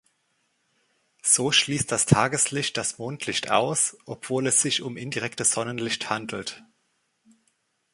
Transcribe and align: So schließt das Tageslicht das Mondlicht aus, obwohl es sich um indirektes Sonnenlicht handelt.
So 1.21 1.51
schließt 1.51 1.91
das 1.91 2.07
Tageslicht 2.07 2.75
das 2.75 2.97
Mondlicht 2.97 3.51
aus, 3.51 3.95
obwohl 4.07 4.47
es 4.47 4.59
sich 4.59 4.81
um 4.81 4.97
indirektes 4.97 5.51
Sonnenlicht 5.51 6.09
handelt. 6.09 6.63